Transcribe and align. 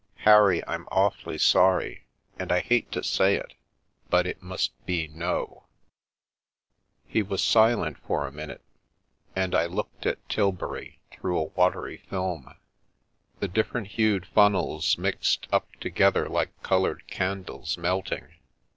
"Harry, 0.25 0.65
I'm 0.67 0.87
awfully 0.91 1.37
sorry, 1.37 2.07
and 2.39 2.51
I 2.51 2.63
bate 2.67 2.91
to 2.91 3.03
say 3.03 3.35
it, 3.35 3.53
but 4.09 4.25
it 4.25 4.41
must 4.41 4.71
be' 4.87 5.07
no/" 5.07 5.67
He 7.07 7.21
was 7.21 7.43
silent 7.43 7.99
for 7.99 8.25
a 8.25 8.31
minute, 8.31 8.63
and 9.35 9.53
I 9.53 9.67
looked 9.67 10.07
at 10.07 10.27
Tilbury 10.27 10.97
through 11.11 11.37
a 11.37 11.43
watery 11.49 11.97
film, 12.09 12.51
the 13.39 13.47
different 13.47 13.89
hued 13.89 14.25
funnels 14.25 14.97
mixed 14.97 15.47
up 15.51 15.67
together 15.79 16.27
like 16.27 16.59
coloured 16.63 17.05
candles 17.05 17.77
melting. 17.77 18.27